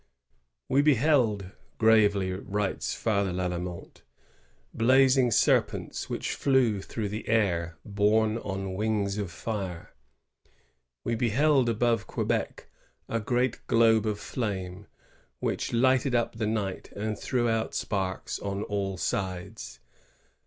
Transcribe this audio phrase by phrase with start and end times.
[0.67, 4.01] "We beheld," gravely writes Father Lalemant,"
[4.73, 9.93] blazing serpents which flew through the air, borne on wings of fire.
[11.03, 12.67] We beheld above Quebec
[13.07, 14.87] a great globe of flame,
[15.39, 19.79] which lighted up the night, and threw out sparks on all sides.